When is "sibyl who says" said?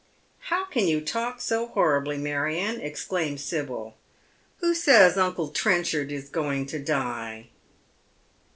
3.43-5.15